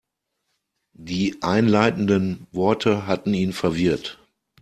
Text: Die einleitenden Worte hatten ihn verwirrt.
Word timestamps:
Die 0.97 1.43
einleitenden 1.43 2.47
Worte 2.51 3.05
hatten 3.05 3.35
ihn 3.35 3.53
verwirrt. 3.53 4.17